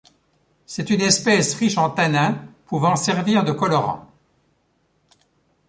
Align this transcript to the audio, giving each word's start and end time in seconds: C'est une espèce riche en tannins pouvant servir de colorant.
C'est 0.65 0.89
une 0.89 1.01
espèce 1.01 1.53
riche 1.53 1.77
en 1.77 1.91
tannins 1.91 2.43
pouvant 2.65 2.95
servir 2.95 3.43
de 3.43 3.51
colorant. 3.51 4.09